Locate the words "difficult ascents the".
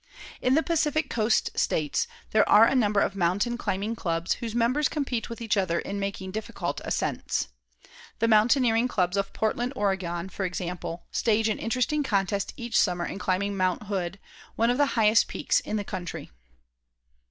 6.31-8.27